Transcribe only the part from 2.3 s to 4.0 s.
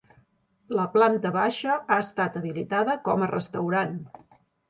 habilitada com a restaurant.